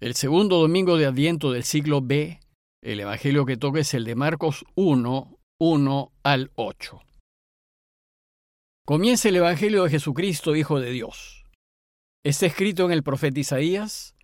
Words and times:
El 0.00 0.14
segundo 0.14 0.60
domingo 0.60 0.96
de 0.96 1.06
Adviento 1.06 1.50
del 1.50 1.64
siglo 1.64 2.00
B, 2.00 2.38
el 2.84 3.00
Evangelio 3.00 3.44
que 3.44 3.56
toca 3.56 3.80
es 3.80 3.94
el 3.94 4.04
de 4.04 4.14
Marcos 4.14 4.64
1, 4.76 5.40
1 5.58 6.12
al 6.22 6.52
8. 6.54 7.00
Comienza 8.86 9.28
el 9.28 9.36
Evangelio 9.36 9.82
de 9.82 9.90
Jesucristo, 9.90 10.54
Hijo 10.54 10.78
de 10.78 10.92
Dios. 10.92 11.44
Está 12.24 12.46
escrito 12.46 12.84
en 12.84 12.92
el 12.92 13.02
profeta 13.02 13.40
Isaías, 13.40 14.14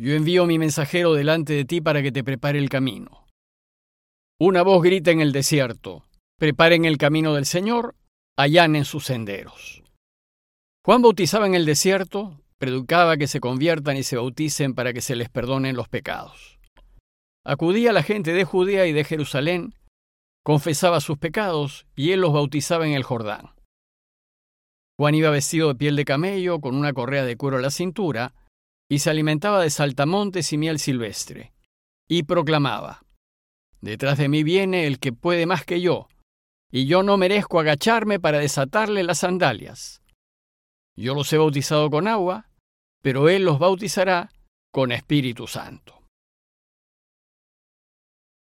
Yo 0.00 0.14
envío 0.14 0.46
mi 0.46 0.58
mensajero 0.58 1.12
delante 1.12 1.52
de 1.52 1.66
ti 1.66 1.82
para 1.82 2.00
que 2.02 2.12
te 2.12 2.24
prepare 2.24 2.58
el 2.58 2.70
camino. 2.70 3.26
Una 4.40 4.62
voz 4.62 4.82
grita 4.82 5.10
en 5.10 5.20
el 5.20 5.32
desierto, 5.32 6.06
Preparen 6.38 6.86
el 6.86 6.96
camino 6.96 7.34
del 7.34 7.44
Señor, 7.44 7.94
allanen 8.38 8.86
sus 8.86 9.04
senderos. 9.04 9.82
Juan 10.82 11.02
bautizaba 11.02 11.46
en 11.46 11.54
el 11.54 11.66
desierto, 11.66 12.40
predicaba 12.60 13.16
que 13.16 13.26
se 13.26 13.40
conviertan 13.40 13.96
y 13.96 14.02
se 14.02 14.16
bauticen 14.16 14.74
para 14.74 14.92
que 14.92 15.00
se 15.00 15.16
les 15.16 15.30
perdonen 15.30 15.76
los 15.76 15.88
pecados. 15.88 16.58
Acudía 17.42 17.94
la 17.94 18.02
gente 18.02 18.34
de 18.34 18.44
Judea 18.44 18.86
y 18.86 18.92
de 18.92 19.02
Jerusalén, 19.02 19.74
confesaba 20.44 21.00
sus 21.00 21.16
pecados 21.16 21.86
y 21.96 22.12
él 22.12 22.20
los 22.20 22.34
bautizaba 22.34 22.86
en 22.86 22.92
el 22.92 23.02
Jordán. 23.02 23.54
Juan 24.98 25.14
iba 25.14 25.30
vestido 25.30 25.68
de 25.68 25.74
piel 25.76 25.96
de 25.96 26.04
camello, 26.04 26.60
con 26.60 26.76
una 26.76 26.92
correa 26.92 27.24
de 27.24 27.38
cuero 27.38 27.56
a 27.56 27.62
la 27.62 27.70
cintura, 27.70 28.34
y 28.90 28.98
se 28.98 29.08
alimentaba 29.08 29.62
de 29.62 29.70
saltamontes 29.70 30.52
y 30.52 30.58
miel 30.58 30.78
silvestre, 30.78 31.54
y 32.06 32.24
proclamaba, 32.24 33.06
Detrás 33.80 34.18
de 34.18 34.28
mí 34.28 34.42
viene 34.42 34.86
el 34.86 34.98
que 34.98 35.14
puede 35.14 35.46
más 35.46 35.64
que 35.64 35.80
yo, 35.80 36.08
y 36.70 36.84
yo 36.84 37.02
no 37.02 37.16
merezco 37.16 37.58
agacharme 37.58 38.20
para 38.20 38.38
desatarle 38.38 39.02
las 39.02 39.20
sandalias. 39.20 40.02
Yo 40.94 41.14
los 41.14 41.32
he 41.32 41.38
bautizado 41.38 41.88
con 41.88 42.06
agua, 42.06 42.49
pero 43.02 43.28
Él 43.28 43.44
los 43.44 43.58
bautizará 43.58 44.30
con 44.72 44.92
Espíritu 44.92 45.46
Santo. 45.46 46.02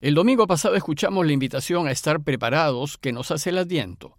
El 0.01 0.15
domingo 0.15 0.47
pasado 0.47 0.75
escuchamos 0.75 1.25
la 1.27 1.33
invitación 1.33 1.87
a 1.87 1.91
estar 1.91 2.23
preparados 2.23 2.99
que 2.99 3.13
nos 3.13 3.31
hace 3.31 3.51
el 3.51 3.59
adviento, 3.59 4.17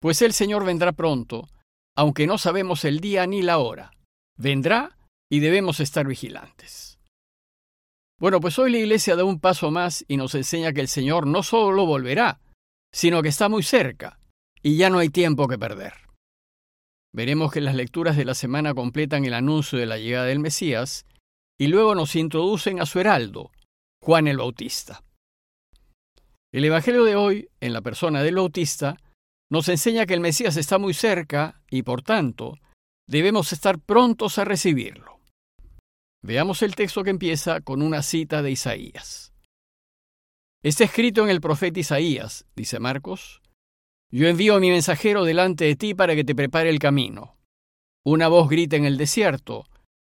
pues 0.00 0.22
el 0.22 0.32
Señor 0.32 0.64
vendrá 0.64 0.92
pronto, 0.92 1.48
aunque 1.96 2.26
no 2.26 2.38
sabemos 2.38 2.84
el 2.84 3.00
día 3.00 3.26
ni 3.26 3.42
la 3.42 3.58
hora. 3.58 3.92
Vendrá 4.36 4.96
y 5.30 5.40
debemos 5.40 5.80
estar 5.80 6.06
vigilantes. 6.06 6.98
Bueno, 8.18 8.40
pues 8.40 8.58
hoy 8.58 8.72
la 8.72 8.78
Iglesia 8.78 9.16
da 9.16 9.24
un 9.24 9.38
paso 9.38 9.70
más 9.70 10.04
y 10.08 10.16
nos 10.16 10.34
enseña 10.34 10.72
que 10.72 10.80
el 10.80 10.88
Señor 10.88 11.26
no 11.26 11.42
solo 11.42 11.86
volverá, 11.86 12.40
sino 12.92 13.22
que 13.22 13.28
está 13.28 13.48
muy 13.48 13.62
cerca 13.62 14.18
y 14.62 14.76
ya 14.76 14.90
no 14.90 14.98
hay 14.98 15.10
tiempo 15.10 15.48
que 15.48 15.58
perder. 15.58 15.92
Veremos 17.12 17.52
que 17.52 17.60
las 17.60 17.74
lecturas 17.74 18.16
de 18.16 18.24
la 18.24 18.34
semana 18.34 18.74
completan 18.74 19.24
el 19.24 19.34
anuncio 19.34 19.78
de 19.78 19.86
la 19.86 19.98
llegada 19.98 20.26
del 20.26 20.38
Mesías 20.38 21.06
y 21.58 21.66
luego 21.66 21.94
nos 21.94 22.14
introducen 22.14 22.80
a 22.80 22.86
su 22.86 23.00
heraldo, 23.00 23.50
Juan 24.02 24.28
el 24.28 24.38
Bautista. 24.38 25.02
El 26.52 26.64
Evangelio 26.64 27.04
de 27.04 27.16
hoy, 27.16 27.48
en 27.60 27.72
la 27.72 27.80
persona 27.80 28.22
del 28.22 28.36
Bautista, 28.36 28.96
nos 29.50 29.68
enseña 29.68 30.06
que 30.06 30.14
el 30.14 30.20
Mesías 30.20 30.56
está 30.56 30.78
muy 30.78 30.94
cerca 30.94 31.60
y, 31.68 31.82
por 31.82 32.02
tanto, 32.02 32.58
debemos 33.08 33.52
estar 33.52 33.80
prontos 33.80 34.38
a 34.38 34.44
recibirlo. 34.44 35.20
Veamos 36.22 36.62
el 36.62 36.76
texto 36.76 37.02
que 37.02 37.10
empieza 37.10 37.60
con 37.60 37.82
una 37.82 38.02
cita 38.02 38.42
de 38.42 38.52
Isaías. 38.52 39.32
Está 40.62 40.84
escrito 40.84 41.24
en 41.24 41.30
el 41.30 41.40
profeta 41.40 41.80
Isaías, 41.80 42.46
dice 42.54 42.78
Marcos, 42.78 43.40
yo 44.12 44.26
envío 44.26 44.58
mi 44.58 44.70
mensajero 44.70 45.24
delante 45.24 45.64
de 45.64 45.76
ti 45.76 45.94
para 45.94 46.14
que 46.16 46.24
te 46.24 46.34
prepare 46.34 46.68
el 46.68 46.80
camino. 46.80 47.36
Una 48.04 48.28
voz 48.28 48.48
grita 48.48 48.76
en 48.76 48.84
el 48.84 48.96
desierto, 48.96 49.66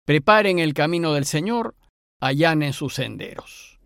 preparen 0.06 0.60
el 0.60 0.74
camino 0.74 1.14
del 1.14 1.26
Señor, 1.26 1.76
allanen 2.22 2.74
sus 2.74 2.96
senderos. 2.96 3.80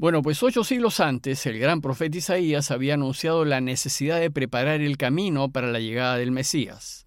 Bueno, 0.00 0.22
pues 0.22 0.42
ocho 0.42 0.64
siglos 0.64 1.00
antes, 1.00 1.44
el 1.46 1.58
gran 1.58 1.80
profeta 1.80 2.18
Isaías 2.18 2.70
había 2.70 2.94
anunciado 2.94 3.44
la 3.44 3.60
necesidad 3.60 4.20
de 4.20 4.30
preparar 4.30 4.80
el 4.80 4.96
camino 4.96 5.50
para 5.50 5.68
la 5.68 5.80
llegada 5.80 6.16
del 6.16 6.30
Mesías. 6.30 7.06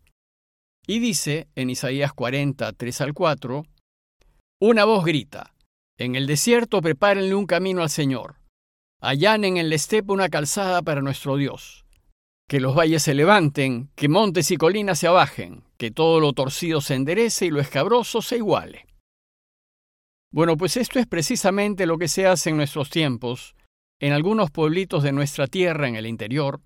Y 0.88 1.00
dice 1.00 1.48
en 1.56 1.70
Isaías 1.70 2.14
40, 2.14 2.72
3 2.74 3.02
al 3.02 3.14
4, 3.14 3.66
Una 4.62 4.86
voz 4.86 5.06
grita, 5.06 5.54
en 5.98 6.16
el 6.16 6.28
desierto 6.28 6.82
prepárenle 6.82 7.36
un 7.36 7.46
camino 7.46 7.82
al 7.82 7.90
Señor, 7.90 8.36
allanen 9.02 9.58
en 9.58 9.70
la 9.70 9.76
estepa 9.76 10.14
una 10.14 10.30
calzada 10.30 10.82
para 10.82 11.02
nuestro 11.02 11.38
Dios 11.38 11.81
que 12.52 12.60
los 12.60 12.76
valles 12.76 13.02
se 13.02 13.14
levanten, 13.14 13.92
que 13.96 14.10
montes 14.10 14.52
y 14.52 14.58
colinas 14.58 15.00
se 15.00 15.08
abajen, 15.08 15.64
que 15.78 15.90
todo 15.90 16.20
lo 16.20 16.34
torcido 16.34 16.82
se 16.82 16.96
enderece 16.96 17.46
y 17.46 17.50
lo 17.50 17.62
escabroso 17.62 18.22
se 18.22 18.36
iguale. 18.36 18.88
Bueno, 20.34 20.58
pues 20.58 20.76
esto 20.76 21.00
es 21.00 21.08
precisamente 21.08 21.86
lo 21.86 21.98
que 21.98 22.10
se 22.10 22.28
hace 22.28 22.50
en 22.50 22.58
nuestros 22.58 22.90
tiempos, 22.90 23.56
en 24.02 24.12
algunos 24.12 24.52
pueblitos 24.52 25.02
de 25.02 25.14
nuestra 25.14 25.48
tierra 25.48 25.88
en 25.88 25.96
el 25.96 26.06
interior, 26.06 26.60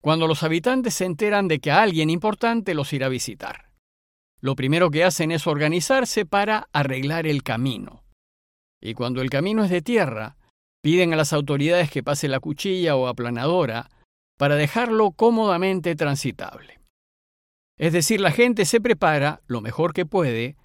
cuando 0.00 0.26
los 0.26 0.44
habitantes 0.44 0.94
se 0.94 1.04
enteran 1.04 1.46
de 1.46 1.58
que 1.58 1.70
alguien 1.70 2.08
importante 2.08 2.72
los 2.72 2.90
irá 2.94 3.04
a 3.04 3.10
visitar. 3.10 3.70
Lo 4.40 4.56
primero 4.56 4.90
que 4.90 5.04
hacen 5.04 5.30
es 5.30 5.46
organizarse 5.46 6.24
para 6.24 6.70
arreglar 6.72 7.26
el 7.26 7.42
camino. 7.42 8.02
Y 8.80 8.94
cuando 8.94 9.20
el 9.20 9.28
camino 9.28 9.62
es 9.62 9.68
de 9.68 9.82
tierra, 9.82 10.38
piden 10.80 11.12
a 11.12 11.16
las 11.16 11.34
autoridades 11.34 11.90
que 11.90 12.02
pase 12.02 12.28
la 12.28 12.40
cuchilla 12.40 12.96
o 12.96 13.08
aplanadora 13.08 13.90
para 14.42 14.56
dejarlo 14.56 15.12
cómodamente 15.12 15.94
transitable. 15.94 16.80
Es 17.78 17.92
decir, 17.92 18.20
la 18.20 18.32
gente 18.32 18.64
se 18.64 18.80
prepara 18.80 19.40
lo 19.46 19.60
mejor 19.60 19.92
que 19.92 20.04
puede 20.04 20.56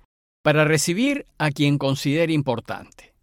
para 0.44 0.66
recibir 0.66 1.28
a 1.38 1.52
quien 1.52 1.78
considere 1.78 2.34
importante. 2.34 3.14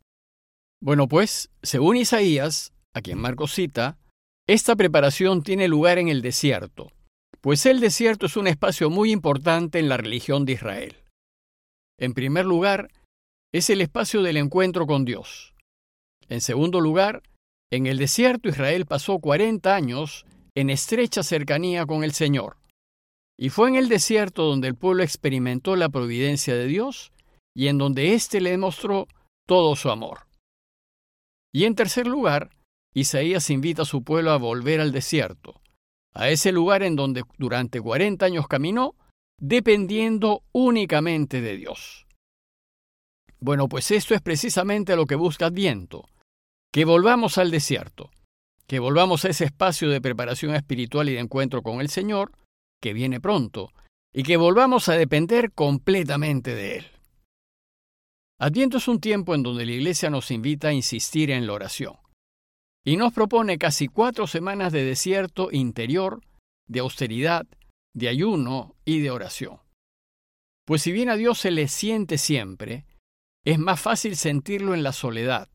Bueno, 0.81 1.09
pues, 1.09 1.50
según 1.64 1.97
Isaías, 1.97 2.72
a 2.94 3.00
quien 3.03 3.19
Marcos 3.19 3.53
cita, 3.53 3.98
esta 4.47 4.76
preparación 4.76 5.43
tiene 5.43 5.66
lugar 5.66 5.98
en 5.98 6.06
el 6.06 6.22
desierto, 6.22 6.93
pues 7.41 7.66
el 7.66 7.81
desierto 7.81 8.26
es 8.26 8.37
un 8.37 8.47
espacio 8.47 8.91
muy 8.91 9.10
importante 9.10 9.81
en 9.81 9.88
la 9.88 9.97
religión 9.97 10.44
de 10.44 10.53
Israel. 10.53 10.97
En 11.98 12.14
primer 12.14 12.47
lugar, 12.47 12.93
es 13.53 13.70
el 13.70 13.81
espacio 13.81 14.22
del 14.22 14.37
encuentro 14.37 14.87
con 14.87 15.04
Dios. 15.04 15.53
En 16.28 16.41
segundo 16.41 16.81
lugar, 16.81 17.25
en 17.72 17.87
el 17.88 17.98
desierto 17.98 18.48
Israel 18.48 18.87
pasó 18.87 19.19
40 19.19 19.75
años 19.75 20.25
en 20.56 20.70
estrecha 20.70 21.22
cercanía 21.22 21.87
con 21.87 22.04
el 22.04 22.12
Señor. 22.12 22.56
Y 23.38 23.48
fue 23.48 23.69
en 23.69 23.76
el 23.76 23.88
desierto 23.88 24.44
donde 24.44 24.69
el 24.69 24.76
pueblo 24.76 25.03
experimentó 25.03 25.75
la 25.75 25.88
providencia 25.88 26.54
de 26.54 26.66
Dios 26.66 27.12
y 27.54 27.69
en 27.69 27.78
donde 27.78 28.15
éste 28.15 28.41
le 28.41 28.50
demostró 28.50 29.09
todo 29.47 29.75
su 29.76 29.91
amor. 29.91 30.26
Y 31.53 31.64
en 31.64 31.75
tercer 31.75 32.06
lugar, 32.06 32.50
Isaías 32.94 33.50
invita 33.50 33.82
a 33.82 33.87
su 33.87 34.03
pueblo 34.03 34.31
a 34.31 34.38
volver 34.38 34.81
al 34.81 34.93
desierto, 34.93 35.60
a 36.12 36.28
ese 36.28 36.53
lugar 36.53 36.82
en 36.82 36.94
donde 36.94 37.25
durante 37.38 37.81
40 37.81 38.25
años 38.25 38.47
caminó, 38.47 38.94
dependiendo 39.41 40.43
únicamente 40.53 41.41
de 41.41 41.56
Dios. 41.56 42.06
Bueno, 43.41 43.69
pues 43.69 43.91
esto 43.91 44.14
es 44.14 44.22
precisamente 44.22 44.97
lo 44.97 45.06
que 45.06 45.16
busca 45.16 45.47
Adviento, 45.47 46.09
que 46.72 46.84
volvamos 46.84 47.37
al 47.37 47.50
desierto, 47.50 48.10
que 48.66 48.78
volvamos 48.78 49.25
a 49.25 49.28
ese 49.28 49.44
espacio 49.44 49.91
de 49.91 50.00
preparación 50.00 50.54
espiritual 50.54 51.08
y 51.08 51.14
de 51.14 51.20
encuentro 51.20 51.62
con 51.62 51.80
el 51.80 51.88
Señor, 51.88 52.32
que 52.80 52.92
viene 52.92 53.20
pronto, 53.20 53.72
y 54.12 54.22
que 54.22 54.36
volvamos 54.36 54.88
a 54.88 54.94
depender 54.94 55.52
completamente 55.52 56.54
de 56.54 56.76
Él. 56.78 56.86
Adviento 58.41 58.78
es 58.78 58.88
un 58.88 59.00
tiempo 59.00 59.34
en 59.34 59.42
donde 59.42 59.66
la 59.66 59.72
Iglesia 59.72 60.10
nos 60.10 60.30
invita 60.30 60.69
a 60.69 60.72
insistir 60.72 61.30
en 61.30 61.47
la 61.47 61.52
oración, 61.52 61.97
y 62.84 62.97
nos 62.97 63.12
propone 63.12 63.58
casi 63.58 63.88
cuatro 63.88 64.26
semanas 64.26 64.72
de 64.72 64.84
desierto 64.84 65.50
interior, 65.50 66.20
de 66.69 66.81
austeridad, 66.81 67.46
de 67.94 68.08
ayuno 68.08 68.76
y 68.84 69.00
de 69.00 69.10
oración. 69.10 69.60
Pues 70.66 70.82
si 70.82 70.92
bien 70.92 71.10
a 71.10 71.16
Dios 71.16 71.38
se 71.38 71.50
le 71.50 71.69
siente 71.69 72.19
siempre, 72.19 72.86
es 73.44 73.58
más 73.58 73.81
fácil 73.81 74.17
sentirlo 74.17 74.75
en 74.75 74.82
la 74.82 74.93
soledad, 74.93 75.49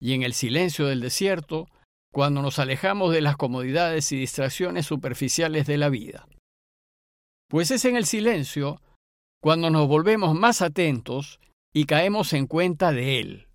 y 0.00 0.14
en 0.14 0.22
el 0.22 0.32
silencio 0.32 0.86
del 0.86 1.00
desierto 1.00 1.68
cuando 2.12 2.42
nos 2.42 2.58
alejamos 2.58 3.12
de 3.12 3.22
las 3.22 3.36
comodidades 3.36 4.12
y 4.12 4.16
distracciones 4.16 4.86
superficiales 4.86 5.66
de 5.66 5.78
la 5.78 5.88
vida. 5.88 6.28
Pues 7.48 7.70
es 7.70 7.84
en 7.84 7.96
el 7.96 8.06
silencio 8.06 8.80
cuando 9.42 9.70
nos 9.70 9.88
volvemos 9.88 10.34
más 10.34 10.62
atentos 10.62 11.40
y 11.74 11.86
caemos 11.86 12.32
en 12.34 12.46
cuenta 12.46 12.92
de 12.92 13.18
Él. 13.18 13.48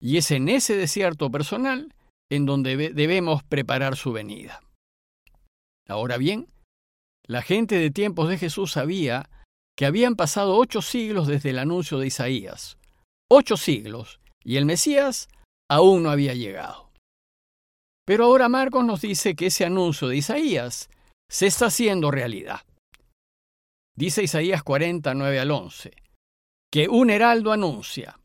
Y 0.00 0.18
es 0.18 0.30
en 0.30 0.48
ese 0.48 0.76
desierto 0.76 1.30
personal 1.30 1.94
en 2.30 2.46
donde 2.46 2.76
debemos 2.92 3.42
preparar 3.42 3.96
su 3.96 4.12
venida. 4.12 4.62
Ahora 5.88 6.18
bien, 6.18 6.46
la 7.26 7.42
gente 7.42 7.76
de 7.76 7.90
tiempos 7.90 8.28
de 8.28 8.38
Jesús 8.38 8.72
sabía 8.72 9.28
que 9.76 9.86
habían 9.86 10.16
pasado 10.16 10.56
ocho 10.56 10.82
siglos 10.82 11.26
desde 11.26 11.50
el 11.50 11.58
anuncio 11.58 11.98
de 11.98 12.08
Isaías. 12.08 12.78
Ocho 13.30 13.56
siglos, 13.56 14.20
y 14.44 14.56
el 14.56 14.66
Mesías 14.66 15.28
aún 15.70 16.02
no 16.02 16.10
había 16.10 16.34
llegado. 16.34 16.91
Pero 18.04 18.24
ahora 18.24 18.48
Marcos 18.48 18.84
nos 18.84 19.00
dice 19.00 19.34
que 19.36 19.46
ese 19.46 19.64
anuncio 19.64 20.08
de 20.08 20.16
Isaías 20.16 20.90
se 21.30 21.46
está 21.46 21.66
haciendo 21.66 22.10
realidad. 22.10 22.60
Dice 23.96 24.22
Isaías 24.22 24.62
49 24.62 25.38
al 25.38 25.50
11. 25.50 25.92
que 26.72 26.88
un 26.88 27.10
heraldo 27.10 27.52
anuncia. 27.52 28.18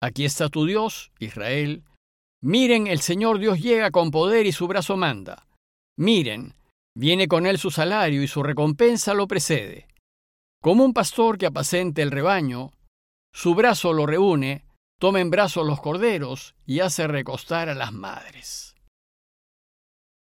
Aquí 0.00 0.24
está 0.24 0.48
tu 0.48 0.64
Dios, 0.64 1.10
Israel. 1.18 1.82
Miren, 2.40 2.86
el 2.86 3.00
Señor 3.00 3.40
Dios 3.40 3.60
llega 3.60 3.90
con 3.90 4.12
poder 4.12 4.46
y 4.46 4.52
su 4.52 4.68
brazo 4.68 4.96
manda. 4.96 5.48
Miren, 5.98 6.54
viene 6.96 7.26
con 7.26 7.46
él 7.46 7.58
su 7.58 7.70
salario 7.70 8.22
y 8.22 8.28
su 8.28 8.44
recompensa 8.44 9.12
lo 9.12 9.26
precede. 9.26 9.88
Como 10.62 10.84
un 10.84 10.94
pastor 10.94 11.36
que 11.36 11.46
apacente 11.46 12.00
el 12.02 12.12
rebaño, 12.12 12.70
su 13.34 13.54
brazo 13.54 13.92
lo 13.92 14.06
reúne, 14.06 14.64
toma 15.00 15.20
en 15.20 15.30
brazos 15.30 15.66
los 15.66 15.80
corderos 15.80 16.54
y 16.64 16.80
hace 16.80 17.08
recostar 17.08 17.68
a 17.68 17.74
las 17.74 17.92
madres. 17.92 18.69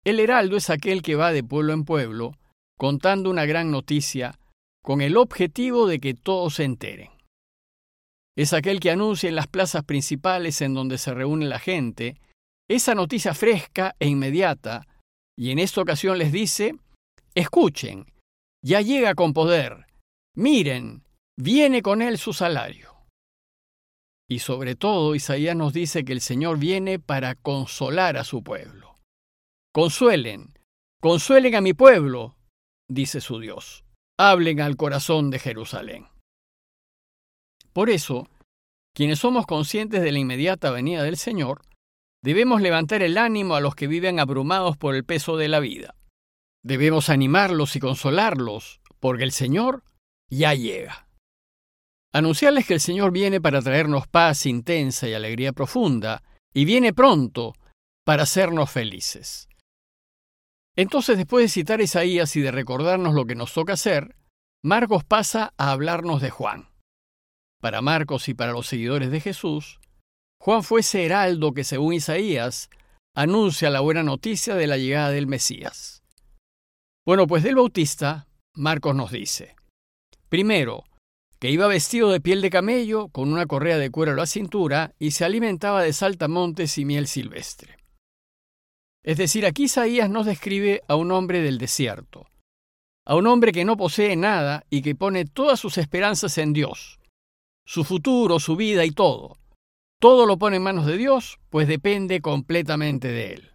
El 0.05 0.19
heraldo 0.19 0.57
es 0.57 0.69
aquel 0.69 1.01
que 1.01 1.15
va 1.15 1.31
de 1.31 1.43
pueblo 1.43 1.73
en 1.73 1.85
pueblo, 1.85 2.33
contando 2.77 3.29
una 3.29 3.45
gran 3.45 3.71
noticia, 3.71 4.37
con 4.83 5.01
el 5.01 5.15
objetivo 5.15 5.87
de 5.87 5.99
que 5.99 6.13
todos 6.13 6.55
se 6.55 6.65
enteren. 6.65 7.09
Es 8.35 8.51
aquel 8.51 8.79
que 8.79 8.91
anuncia 8.91 9.29
en 9.29 9.35
las 9.35 9.47
plazas 9.47 9.83
principales 9.83 10.61
en 10.61 10.73
donde 10.73 10.97
se 10.97 11.13
reúne 11.13 11.45
la 11.45 11.59
gente 11.59 12.17
esa 12.69 12.95
noticia 12.95 13.33
fresca 13.33 13.95
e 13.99 14.07
inmediata, 14.07 14.87
y 15.37 15.51
en 15.51 15.59
esta 15.59 15.81
ocasión 15.81 16.17
les 16.17 16.31
dice, 16.31 16.75
escuchen, 17.35 18.05
ya 18.63 18.81
llega 18.81 19.15
con 19.15 19.33
poder, 19.33 19.85
miren, 20.35 21.03
viene 21.37 21.81
con 21.81 22.01
él 22.01 22.17
su 22.17 22.33
salario. 22.33 22.93
Y 24.29 24.39
sobre 24.39 24.75
todo 24.75 25.15
Isaías 25.15 25.55
nos 25.55 25.73
dice 25.73 26.05
que 26.05 26.13
el 26.13 26.21
Señor 26.21 26.57
viene 26.57 26.99
para 26.99 27.35
consolar 27.35 28.17
a 28.17 28.23
su 28.23 28.43
pueblo. 28.43 28.92
Consuelen, 29.73 30.53
consuelen 31.01 31.55
a 31.55 31.61
mi 31.61 31.73
pueblo, 31.73 32.35
dice 32.87 33.21
su 33.21 33.39
Dios. 33.39 33.83
Hablen 34.19 34.61
al 34.61 34.75
corazón 34.75 35.31
de 35.31 35.39
Jerusalén. 35.39 36.09
Por 37.73 37.89
eso, 37.89 38.29
quienes 38.93 39.17
somos 39.17 39.47
conscientes 39.47 40.03
de 40.03 40.11
la 40.11 40.19
inmediata 40.19 40.69
venida 40.69 41.01
del 41.01 41.17
Señor, 41.17 41.63
debemos 42.23 42.61
levantar 42.61 43.01
el 43.01 43.17
ánimo 43.17 43.55
a 43.55 43.61
los 43.61 43.73
que 43.73 43.87
viven 43.87 44.19
abrumados 44.19 44.77
por 44.77 44.93
el 44.93 45.05
peso 45.05 45.37
de 45.37 45.47
la 45.47 45.59
vida. 45.59 45.95
Debemos 46.63 47.09
animarlos 47.09 47.75
y 47.75 47.79
consolarlos, 47.79 48.79
porque 48.99 49.23
el 49.23 49.31
Señor 49.31 49.83
ya 50.29 50.53
llega. 50.53 51.07
Anunciarles 52.13 52.67
que 52.67 52.75
el 52.75 52.79
Señor 52.79 53.11
viene 53.11 53.41
para 53.41 53.59
traernos 53.63 54.07
paz 54.07 54.45
intensa 54.45 55.07
y 55.07 55.15
alegría 55.15 55.51
profunda, 55.51 56.21
y 56.53 56.65
viene 56.65 56.93
pronto 56.93 57.55
para 58.05 58.21
hacernos 58.21 58.69
felices. 58.69 59.49
Entonces, 60.75 61.17
después 61.17 61.43
de 61.43 61.49
citar 61.49 61.79
a 61.79 61.83
Isaías 61.83 62.35
y 62.35 62.41
de 62.41 62.51
recordarnos 62.51 63.13
lo 63.13 63.25
que 63.25 63.35
nos 63.35 63.53
toca 63.53 63.73
hacer, 63.73 64.15
Marcos 64.63 65.03
pasa 65.03 65.53
a 65.57 65.71
hablarnos 65.71 66.21
de 66.21 66.29
Juan. 66.29 66.69
Para 67.61 67.81
Marcos 67.81 68.27
y 68.29 68.33
para 68.33 68.53
los 68.53 68.67
seguidores 68.67 69.11
de 69.11 69.19
Jesús, 69.19 69.79
Juan 70.39 70.63
fue 70.63 70.81
ese 70.81 71.05
heraldo 71.05 71.53
que, 71.53 71.63
según 71.63 71.93
Isaías, 71.93 72.69
anuncia 73.15 73.69
la 73.69 73.81
buena 73.81 74.03
noticia 74.03 74.55
de 74.55 74.67
la 74.67 74.77
llegada 74.77 75.11
del 75.11 75.27
Mesías. 75.27 76.03
Bueno, 77.05 77.27
pues 77.27 77.43
del 77.43 77.55
Bautista, 77.55 78.27
Marcos 78.55 78.95
nos 78.95 79.11
dice, 79.11 79.55
primero, 80.29 80.83
que 81.39 81.51
iba 81.51 81.67
vestido 81.67 82.09
de 82.09 82.21
piel 82.21 82.41
de 82.41 82.49
camello, 82.49 83.09
con 83.09 83.31
una 83.31 83.45
correa 83.45 83.77
de 83.77 83.91
cuero 83.91 84.13
a 84.13 84.15
la 84.15 84.25
cintura, 84.25 84.95
y 84.97 85.11
se 85.11 85.25
alimentaba 85.25 85.83
de 85.83 85.93
saltamontes 85.93 86.77
y 86.77 86.85
miel 86.85 87.07
silvestre. 87.07 87.77
Es 89.03 89.17
decir, 89.17 89.45
aquí 89.45 89.63
Isaías 89.63 90.09
nos 90.09 90.25
describe 90.25 90.81
a 90.87 90.95
un 90.95 91.11
hombre 91.11 91.41
del 91.41 91.57
desierto, 91.57 92.27
a 93.05 93.15
un 93.15 93.27
hombre 93.27 93.51
que 93.51 93.65
no 93.65 93.75
posee 93.75 94.15
nada 94.15 94.65
y 94.69 94.81
que 94.81 94.95
pone 94.95 95.25
todas 95.25 95.59
sus 95.59 95.77
esperanzas 95.77 96.37
en 96.37 96.53
Dios, 96.53 96.99
su 97.65 97.83
futuro, 97.83 98.39
su 98.39 98.55
vida 98.55 98.85
y 98.85 98.91
todo. 98.91 99.37
Todo 99.99 100.25
lo 100.25 100.37
pone 100.37 100.57
en 100.57 100.63
manos 100.63 100.85
de 100.85 100.97
Dios, 100.97 101.39
pues 101.49 101.67
depende 101.67 102.21
completamente 102.21 103.09
de 103.09 103.33
Él. 103.33 103.51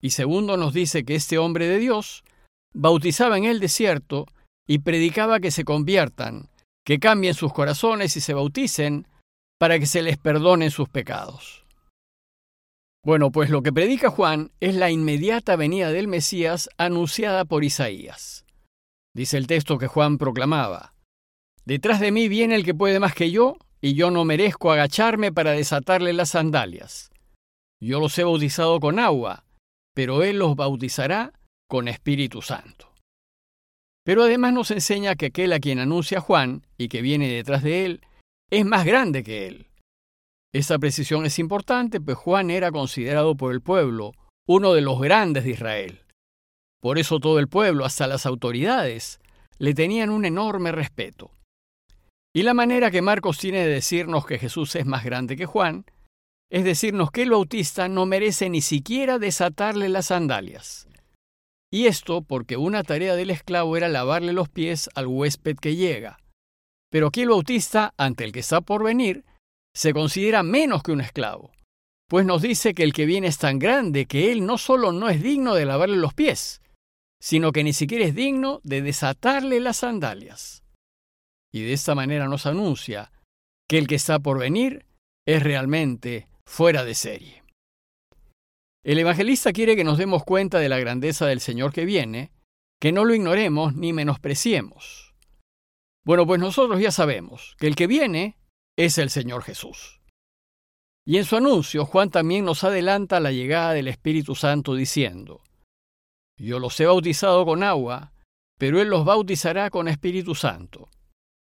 Y 0.00 0.10
segundo 0.10 0.56
nos 0.56 0.72
dice 0.72 1.04
que 1.04 1.16
este 1.16 1.38
hombre 1.38 1.66
de 1.66 1.78
Dios 1.78 2.22
bautizaba 2.74 3.38
en 3.38 3.44
el 3.44 3.58
desierto 3.58 4.26
y 4.68 4.80
predicaba 4.80 5.40
que 5.40 5.50
se 5.50 5.64
conviertan, 5.64 6.48
que 6.84 7.00
cambien 7.00 7.34
sus 7.34 7.52
corazones 7.52 8.16
y 8.16 8.20
se 8.20 8.34
bauticen 8.34 9.08
para 9.58 9.78
que 9.78 9.86
se 9.86 10.02
les 10.02 10.18
perdonen 10.18 10.70
sus 10.70 10.88
pecados. 10.88 11.65
Bueno, 13.06 13.30
pues 13.30 13.50
lo 13.50 13.62
que 13.62 13.72
predica 13.72 14.10
Juan 14.10 14.50
es 14.58 14.74
la 14.74 14.90
inmediata 14.90 15.54
venida 15.54 15.92
del 15.92 16.08
Mesías 16.08 16.68
anunciada 16.76 17.44
por 17.44 17.62
Isaías. 17.62 18.44
Dice 19.14 19.36
el 19.36 19.46
texto 19.46 19.78
que 19.78 19.86
Juan 19.86 20.18
proclamaba, 20.18 20.92
Detrás 21.64 22.00
de 22.00 22.10
mí 22.10 22.26
viene 22.26 22.56
el 22.56 22.64
que 22.64 22.74
puede 22.74 22.98
más 22.98 23.14
que 23.14 23.30
yo, 23.30 23.58
y 23.80 23.94
yo 23.94 24.10
no 24.10 24.24
merezco 24.24 24.72
agacharme 24.72 25.30
para 25.30 25.52
desatarle 25.52 26.14
las 26.14 26.30
sandalias. 26.30 27.12
Yo 27.80 28.00
los 28.00 28.18
he 28.18 28.24
bautizado 28.24 28.80
con 28.80 28.98
agua, 28.98 29.44
pero 29.94 30.24
Él 30.24 30.40
los 30.40 30.56
bautizará 30.56 31.32
con 31.68 31.86
Espíritu 31.86 32.42
Santo. 32.42 32.92
Pero 34.04 34.24
además 34.24 34.52
nos 34.52 34.72
enseña 34.72 35.14
que 35.14 35.26
aquel 35.26 35.52
a 35.52 35.60
quien 35.60 35.78
anuncia 35.78 36.20
Juan 36.20 36.66
y 36.76 36.88
que 36.88 37.02
viene 37.02 37.28
detrás 37.28 37.62
de 37.62 37.84
él 37.84 38.00
es 38.50 38.64
más 38.64 38.84
grande 38.84 39.22
que 39.22 39.46
él. 39.46 39.68
Esa 40.56 40.78
precisión 40.78 41.26
es 41.26 41.38
importante, 41.38 42.00
pues 42.00 42.16
Juan 42.16 42.48
era 42.48 42.72
considerado 42.72 43.36
por 43.36 43.52
el 43.52 43.60
pueblo 43.60 44.12
uno 44.48 44.72
de 44.72 44.80
los 44.80 44.98
grandes 44.98 45.44
de 45.44 45.50
Israel. 45.50 46.00
Por 46.80 46.98
eso 46.98 47.20
todo 47.20 47.38
el 47.38 47.46
pueblo, 47.46 47.84
hasta 47.84 48.06
las 48.06 48.24
autoridades, 48.24 49.20
le 49.58 49.74
tenían 49.74 50.08
un 50.08 50.24
enorme 50.24 50.72
respeto. 50.72 51.30
Y 52.34 52.42
la 52.42 52.54
manera 52.54 52.90
que 52.90 53.02
Marcos 53.02 53.36
tiene 53.36 53.58
de 53.58 53.68
decirnos 53.68 54.24
que 54.24 54.38
Jesús 54.38 54.74
es 54.76 54.86
más 54.86 55.04
grande 55.04 55.36
que 55.36 55.44
Juan, 55.44 55.84
es 56.50 56.64
decirnos 56.64 57.10
que 57.10 57.24
el 57.24 57.32
bautista 57.32 57.86
no 57.88 58.06
merece 58.06 58.48
ni 58.48 58.62
siquiera 58.62 59.18
desatarle 59.18 59.90
las 59.90 60.06
sandalias. 60.06 60.88
Y 61.70 61.84
esto 61.84 62.22
porque 62.22 62.56
una 62.56 62.82
tarea 62.82 63.14
del 63.14 63.28
esclavo 63.28 63.76
era 63.76 63.88
lavarle 63.88 64.32
los 64.32 64.48
pies 64.48 64.88
al 64.94 65.06
huésped 65.06 65.56
que 65.58 65.76
llega. 65.76 66.16
Pero 66.90 67.08
aquí 67.08 67.20
el 67.20 67.28
bautista, 67.28 67.92
ante 67.98 68.24
el 68.24 68.32
que 68.32 68.40
está 68.40 68.62
por 68.62 68.82
venir, 68.82 69.25
se 69.76 69.92
considera 69.92 70.42
menos 70.42 70.82
que 70.82 70.90
un 70.90 71.02
esclavo, 71.02 71.52
pues 72.08 72.24
nos 72.24 72.40
dice 72.40 72.72
que 72.72 72.82
el 72.82 72.94
que 72.94 73.04
viene 73.04 73.26
es 73.26 73.36
tan 73.36 73.58
grande 73.58 74.06
que 74.06 74.32
él 74.32 74.46
no 74.46 74.56
solo 74.56 74.90
no 74.90 75.10
es 75.10 75.22
digno 75.22 75.54
de 75.54 75.66
lavarle 75.66 75.98
los 75.98 76.14
pies, 76.14 76.62
sino 77.20 77.52
que 77.52 77.62
ni 77.62 77.74
siquiera 77.74 78.06
es 78.06 78.14
digno 78.14 78.60
de 78.64 78.80
desatarle 78.80 79.60
las 79.60 79.78
sandalias. 79.78 80.64
Y 81.52 81.62
de 81.62 81.74
esta 81.74 81.94
manera 81.94 82.26
nos 82.26 82.46
anuncia 82.46 83.12
que 83.68 83.76
el 83.76 83.86
que 83.86 83.96
está 83.96 84.18
por 84.18 84.38
venir 84.38 84.86
es 85.26 85.42
realmente 85.42 86.26
fuera 86.46 86.82
de 86.82 86.94
serie. 86.94 87.42
El 88.82 88.98
evangelista 88.98 89.52
quiere 89.52 89.76
que 89.76 89.84
nos 89.84 89.98
demos 89.98 90.24
cuenta 90.24 90.58
de 90.58 90.70
la 90.70 90.78
grandeza 90.78 91.26
del 91.26 91.40
Señor 91.40 91.74
que 91.74 91.84
viene, 91.84 92.32
que 92.80 92.92
no 92.92 93.04
lo 93.04 93.14
ignoremos 93.14 93.74
ni 93.74 93.92
menospreciemos. 93.92 95.14
Bueno, 96.02 96.26
pues 96.26 96.40
nosotros 96.40 96.80
ya 96.80 96.92
sabemos 96.92 97.56
que 97.58 97.66
el 97.66 97.76
que 97.76 97.86
viene 97.86 98.38
es 98.76 98.98
el 98.98 99.10
Señor 99.10 99.42
Jesús. 99.42 100.00
Y 101.06 101.18
en 101.18 101.24
su 101.24 101.36
anuncio, 101.36 101.86
Juan 101.86 102.10
también 102.10 102.44
nos 102.44 102.64
adelanta 102.64 103.20
la 103.20 103.32
llegada 103.32 103.72
del 103.72 103.88
Espíritu 103.88 104.34
Santo 104.34 104.74
diciendo, 104.74 105.42
Yo 106.36 106.58
los 106.58 106.78
he 106.80 106.86
bautizado 106.86 107.44
con 107.44 107.62
agua, 107.62 108.12
pero 108.58 108.80
Él 108.80 108.88
los 108.88 109.04
bautizará 109.04 109.70
con 109.70 109.88
Espíritu 109.88 110.34
Santo. 110.34 110.88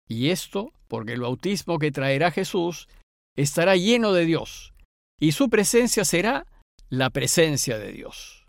Y 0.08 0.30
esto 0.30 0.74
porque 0.88 1.14
el 1.14 1.22
bautismo 1.22 1.80
que 1.80 1.92
traerá 1.92 2.30
Jesús 2.30 2.88
estará 3.36 3.76
lleno 3.76 4.14
de 4.14 4.26
Dios, 4.26 4.74
y 5.20 5.32
su 5.32 5.50
presencia 5.50 6.06
será 6.06 6.46
la 6.90 7.10
presencia 7.10 7.78
de 7.78 7.92
Dios. 7.92 8.46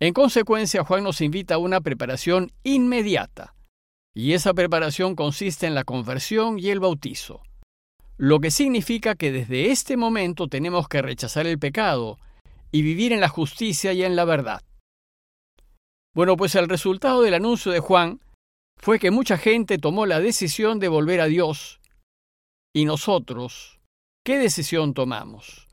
En 0.00 0.14
consecuencia, 0.14 0.84
Juan 0.84 1.02
nos 1.02 1.20
invita 1.20 1.54
a 1.54 1.58
una 1.58 1.80
preparación 1.80 2.52
inmediata, 2.62 3.54
y 4.14 4.34
esa 4.34 4.54
preparación 4.54 5.16
consiste 5.16 5.66
en 5.66 5.74
la 5.74 5.84
conversión 5.84 6.58
y 6.58 6.70
el 6.70 6.80
bautizo 6.80 7.42
lo 8.18 8.40
que 8.40 8.50
significa 8.50 9.14
que 9.14 9.30
desde 9.30 9.70
este 9.70 9.96
momento 9.96 10.48
tenemos 10.48 10.88
que 10.88 11.00
rechazar 11.00 11.46
el 11.46 11.58
pecado 11.58 12.18
y 12.72 12.82
vivir 12.82 13.12
en 13.12 13.20
la 13.20 13.28
justicia 13.28 13.92
y 13.92 14.02
en 14.02 14.16
la 14.16 14.24
verdad. 14.24 14.60
Bueno, 16.14 16.36
pues 16.36 16.56
el 16.56 16.68
resultado 16.68 17.22
del 17.22 17.34
anuncio 17.34 17.70
de 17.70 17.78
Juan 17.78 18.20
fue 18.76 18.98
que 18.98 19.12
mucha 19.12 19.38
gente 19.38 19.78
tomó 19.78 20.04
la 20.04 20.18
decisión 20.18 20.80
de 20.80 20.88
volver 20.88 21.20
a 21.20 21.26
Dios. 21.26 21.80
¿Y 22.74 22.84
nosotros 22.84 23.78
qué 24.24 24.38
decisión 24.38 24.94
tomamos? 24.94 25.68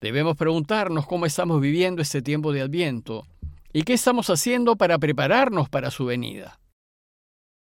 Debemos 0.00 0.36
preguntarnos 0.36 1.06
cómo 1.06 1.26
estamos 1.26 1.60
viviendo 1.60 2.00
este 2.00 2.22
tiempo 2.22 2.52
de 2.52 2.62
Adviento 2.62 3.26
y 3.72 3.82
qué 3.82 3.92
estamos 3.92 4.30
haciendo 4.30 4.76
para 4.76 4.98
prepararnos 4.98 5.68
para 5.68 5.90
su 5.90 6.06
venida. 6.06 6.58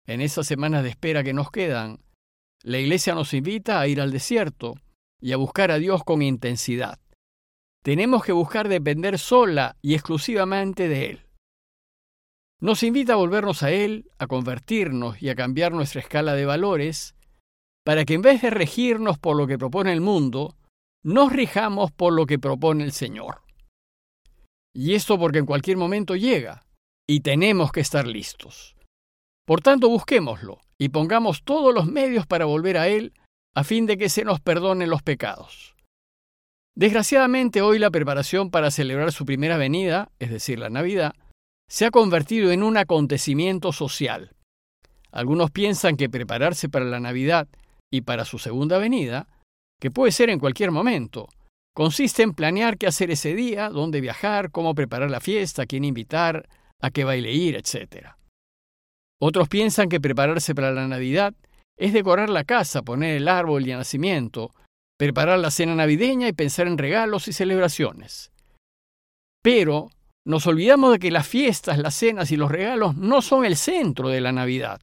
En 0.06 0.20
esas 0.20 0.46
semanas 0.46 0.84
de 0.84 0.90
espera 0.90 1.24
que 1.24 1.34
nos 1.34 1.50
quedan, 1.50 1.98
la 2.62 2.78
Iglesia 2.78 3.14
nos 3.14 3.34
invita 3.34 3.80
a 3.80 3.86
ir 3.86 4.00
al 4.00 4.10
desierto 4.10 4.74
y 5.20 5.32
a 5.32 5.36
buscar 5.36 5.70
a 5.70 5.78
Dios 5.78 6.04
con 6.04 6.22
intensidad. 6.22 6.98
Tenemos 7.82 8.24
que 8.24 8.32
buscar 8.32 8.68
depender 8.68 9.18
sola 9.18 9.76
y 9.80 9.94
exclusivamente 9.94 10.88
de 10.88 11.10
Él. 11.10 11.26
Nos 12.60 12.82
invita 12.82 13.12
a 13.12 13.16
volvernos 13.16 13.62
a 13.62 13.70
Él, 13.70 14.10
a 14.18 14.26
convertirnos 14.26 15.22
y 15.22 15.28
a 15.28 15.36
cambiar 15.36 15.72
nuestra 15.72 16.00
escala 16.00 16.34
de 16.34 16.44
valores 16.44 17.14
para 17.84 18.04
que 18.04 18.14
en 18.14 18.22
vez 18.22 18.42
de 18.42 18.50
regirnos 18.50 19.18
por 19.18 19.36
lo 19.36 19.46
que 19.46 19.56
propone 19.56 19.92
el 19.92 20.00
mundo, 20.00 20.56
nos 21.02 21.32
rijamos 21.32 21.90
por 21.92 22.12
lo 22.12 22.26
que 22.26 22.38
propone 22.38 22.84
el 22.84 22.92
Señor. 22.92 23.42
Y 24.74 24.94
esto 24.94 25.18
porque 25.18 25.38
en 25.38 25.46
cualquier 25.46 25.76
momento 25.76 26.14
llega, 26.14 26.66
y 27.06 27.20
tenemos 27.20 27.72
que 27.72 27.80
estar 27.80 28.06
listos. 28.06 28.76
Por 29.48 29.62
tanto, 29.62 29.88
busquémoslo 29.88 30.58
y 30.76 30.90
pongamos 30.90 31.42
todos 31.42 31.74
los 31.74 31.86
medios 31.86 32.26
para 32.26 32.44
volver 32.44 32.76
a 32.76 32.88
Él 32.88 33.14
a 33.54 33.64
fin 33.64 33.86
de 33.86 33.96
que 33.96 34.10
se 34.10 34.22
nos 34.22 34.40
perdonen 34.40 34.90
los 34.90 35.02
pecados. 35.02 35.74
Desgraciadamente 36.76 37.62
hoy 37.62 37.78
la 37.78 37.90
preparación 37.90 38.50
para 38.50 38.70
celebrar 38.70 39.10
su 39.10 39.24
primera 39.24 39.56
venida, 39.56 40.10
es 40.18 40.30
decir, 40.30 40.58
la 40.58 40.68
Navidad, 40.68 41.14
se 41.66 41.86
ha 41.86 41.90
convertido 41.90 42.52
en 42.52 42.62
un 42.62 42.76
acontecimiento 42.76 43.72
social. 43.72 44.36
Algunos 45.12 45.50
piensan 45.50 45.96
que 45.96 46.10
prepararse 46.10 46.68
para 46.68 46.84
la 46.84 47.00
Navidad 47.00 47.48
y 47.90 48.02
para 48.02 48.26
su 48.26 48.38
segunda 48.38 48.76
venida, 48.76 49.28
que 49.80 49.90
puede 49.90 50.12
ser 50.12 50.28
en 50.28 50.40
cualquier 50.40 50.72
momento, 50.72 51.26
consiste 51.74 52.22
en 52.22 52.34
planear 52.34 52.76
qué 52.76 52.86
hacer 52.86 53.10
ese 53.10 53.34
día, 53.34 53.70
dónde 53.70 54.02
viajar, 54.02 54.50
cómo 54.50 54.74
preparar 54.74 55.10
la 55.10 55.20
fiesta, 55.20 55.64
quién 55.64 55.86
invitar, 55.86 56.50
a 56.82 56.90
qué 56.90 57.04
baile 57.04 57.32
ir, 57.32 57.56
etc. 57.56 58.17
Otros 59.20 59.48
piensan 59.48 59.88
que 59.88 60.00
prepararse 60.00 60.54
para 60.54 60.72
la 60.72 60.86
Navidad 60.86 61.34
es 61.76 61.92
decorar 61.92 62.30
la 62.30 62.44
casa, 62.44 62.82
poner 62.82 63.16
el 63.16 63.28
árbol 63.28 63.64
de 63.64 63.74
nacimiento, 63.74 64.52
preparar 64.98 65.38
la 65.38 65.50
cena 65.50 65.74
navideña 65.74 66.28
y 66.28 66.32
pensar 66.32 66.66
en 66.66 66.78
regalos 66.78 67.28
y 67.28 67.32
celebraciones. 67.32 68.32
Pero 69.42 69.90
nos 70.26 70.46
olvidamos 70.46 70.92
de 70.92 70.98
que 70.98 71.10
las 71.10 71.26
fiestas, 71.26 71.78
las 71.78 71.94
cenas 71.94 72.30
y 72.32 72.36
los 72.36 72.50
regalos 72.50 72.96
no 72.96 73.22
son 73.22 73.44
el 73.44 73.56
centro 73.56 74.08
de 74.08 74.20
la 74.20 74.32
Navidad. 74.32 74.80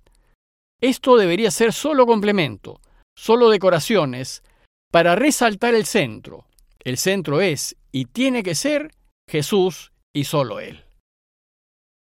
Esto 0.82 1.18
debería 1.18 1.52
ser 1.52 1.74
solo 1.74 2.06
complemento, 2.06 2.80
solo 3.16 3.50
decoraciones, 3.50 4.44
para 4.92 5.16
resaltar 5.16 5.76
el 5.76 5.86
centro. 5.86 6.46
El 6.80 6.98
centro 6.98 7.42
es 7.42 7.76
y 7.92 8.06
tiene 8.06 8.44
que 8.44 8.56
ser 8.56 8.92
Jesús 9.30 9.92
y 10.14 10.24
solo 10.24 10.60
Él. 10.60 10.85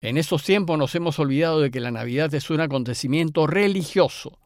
En 0.02 0.16
estos 0.16 0.44
tiempos 0.44 0.78
nos 0.78 0.94
hemos 0.94 1.18
olvidado 1.18 1.60
de 1.60 1.70
que 1.70 1.80
la 1.80 1.90
Navidad 1.90 2.34
es 2.34 2.48
un 2.48 2.60
acontecimiento 2.60 3.46
religioso, 3.46 4.38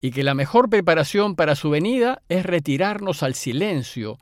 y 0.00 0.12
que 0.12 0.24
la 0.24 0.34
mejor 0.34 0.70
preparación 0.70 1.36
para 1.36 1.56
su 1.56 1.70
venida 1.70 2.22
es 2.28 2.46
retirarnos 2.46 3.22
al 3.22 3.34
silencio 3.34 4.18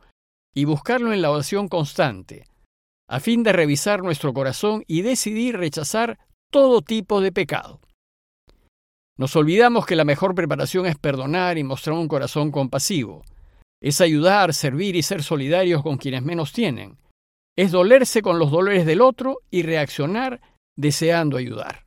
y 0.54 0.64
buscarlo 0.64 1.12
en 1.12 1.22
la 1.22 1.30
oración 1.30 1.68
constante, 1.68 2.46
a 3.08 3.20
fin 3.20 3.44
de 3.44 3.52
revisar 3.52 4.02
nuestro 4.02 4.32
corazón 4.32 4.82
y 4.88 5.02
decidir 5.02 5.56
rechazar 5.56 6.18
todo 6.50 6.82
tipo 6.82 7.20
de 7.20 7.30
pecado. 7.30 7.80
Nos 9.18 9.36
olvidamos 9.36 9.86
que 9.86 9.96
la 9.96 10.04
mejor 10.04 10.34
preparación 10.34 10.86
es 10.86 10.96
perdonar 10.96 11.58
y 11.58 11.64
mostrar 11.64 11.96
un 11.96 12.08
corazón 12.08 12.50
compasivo, 12.50 13.24
es 13.80 14.00
ayudar, 14.00 14.52
servir 14.52 14.96
y 14.96 15.02
ser 15.02 15.22
solidarios 15.22 15.82
con 15.82 15.96
quienes 15.96 16.22
menos 16.22 16.52
tienen, 16.52 16.98
es 17.56 17.70
dolerse 17.70 18.20
con 18.20 18.38
los 18.38 18.50
dolores 18.50 18.84
del 18.84 19.00
otro 19.00 19.38
y 19.50 19.62
reaccionar 19.62 20.40
deseando 20.76 21.36
ayudar. 21.36 21.86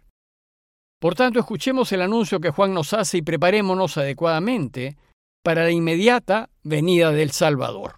Por 1.00 1.16
tanto, 1.16 1.40
escuchemos 1.40 1.92
el 1.92 2.02
anuncio 2.02 2.42
que 2.42 2.50
Juan 2.50 2.74
nos 2.74 2.94
hace 2.94 3.20
y 3.20 3.22
preparémonos 3.22 3.98
adecuadamente 3.98 4.98
para 5.44 5.64
la 5.64 5.72
inmediata 5.72 6.50
venida 6.64 7.12
del 7.12 7.32
Salvador. 7.32 7.96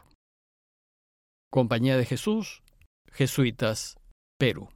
Compañía 1.50 1.98
de 1.98 2.06
Jesús, 2.06 2.62
Jesuitas, 3.12 3.98
Perú. 4.38 4.70